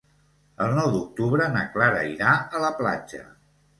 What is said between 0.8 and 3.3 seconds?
d'octubre na Clara irà a la platja.